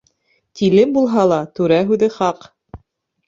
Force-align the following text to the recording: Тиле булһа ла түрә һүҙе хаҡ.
Тиле 0.59 0.85
булһа 0.95 1.25
ла 1.31 1.37
түрә 1.59 1.79
һүҙе 1.91 2.09
хаҡ. 2.17 2.47